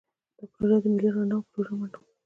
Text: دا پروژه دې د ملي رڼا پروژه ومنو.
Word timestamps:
دا 0.37 0.45
پروژه 0.53 0.77
دې 0.83 0.87
د 0.91 0.93
ملي 0.93 1.09
رڼا 1.15 1.37
پروژه 1.51 1.73
ومنو. 1.75 1.99